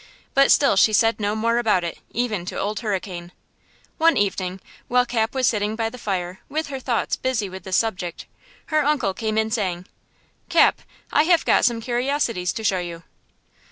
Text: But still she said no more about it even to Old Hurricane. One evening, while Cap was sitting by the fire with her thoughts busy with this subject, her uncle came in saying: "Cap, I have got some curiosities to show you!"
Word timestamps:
But 0.33 0.49
still 0.51 0.75
she 0.77 0.93
said 0.93 1.19
no 1.19 1.35
more 1.35 1.59
about 1.59 1.83
it 1.83 1.99
even 2.11 2.43
to 2.45 2.57
Old 2.57 2.79
Hurricane. 2.79 3.31
One 3.99 4.17
evening, 4.17 4.59
while 4.87 5.05
Cap 5.05 5.35
was 5.35 5.45
sitting 5.45 5.75
by 5.75 5.91
the 5.91 5.99
fire 5.99 6.39
with 6.49 6.69
her 6.69 6.79
thoughts 6.79 7.15
busy 7.15 7.47
with 7.47 7.65
this 7.65 7.77
subject, 7.77 8.25
her 8.73 8.83
uncle 8.83 9.13
came 9.13 9.37
in 9.37 9.51
saying: 9.51 9.85
"Cap, 10.49 10.81
I 11.13 11.25
have 11.25 11.45
got 11.45 11.65
some 11.65 11.81
curiosities 11.81 12.51
to 12.53 12.63
show 12.63 12.79
you!" 12.79 13.03